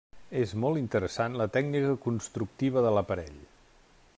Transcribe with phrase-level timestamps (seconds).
[0.43, 3.37] És molt interessant la tècnica constructiva de l'aparell.